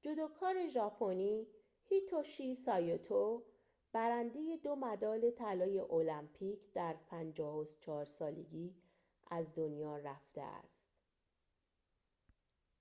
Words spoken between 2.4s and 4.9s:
سایتو برنده دو